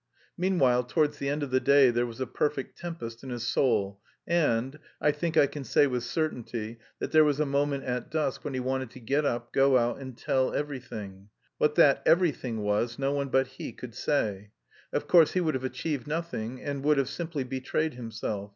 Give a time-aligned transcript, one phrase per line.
[0.35, 4.01] Meanwhile, towards the end of the day there was a perfect tempest in his soul,
[4.25, 4.79] and...
[4.99, 8.55] I think I can say with certainty that there was a moment at dusk when
[8.55, 11.29] he wanted to get up, go out and tell everything.
[11.59, 14.49] What that everything was, no one but he could say.
[14.91, 18.49] Of course he would have achieved nothing, and would have simply betrayed himself.